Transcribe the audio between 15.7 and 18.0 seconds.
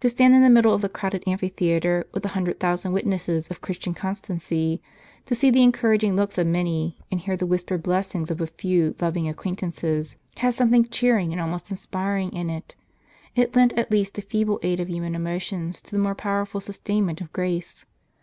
to the more powerful sustainment of grace.